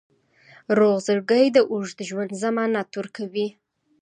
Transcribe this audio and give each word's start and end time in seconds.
روغ 0.77 0.95
زړګی 1.05 1.45
د 1.55 1.57
اوږد 1.71 1.97
ژوند 2.09 2.31
ضمانت 2.41 2.89
ورکوي. 2.99 3.47